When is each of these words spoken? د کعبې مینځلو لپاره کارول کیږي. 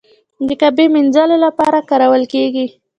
د 0.47 0.49
کعبې 0.61 0.85
مینځلو 0.93 1.37
لپاره 1.45 1.85
کارول 1.89 2.23
کیږي. 2.33 2.65